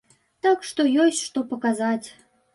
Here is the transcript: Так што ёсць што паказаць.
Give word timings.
Так 0.45 0.65
што 0.69 0.85
ёсць 1.03 1.21
што 1.27 1.45
паказаць. 1.53 2.07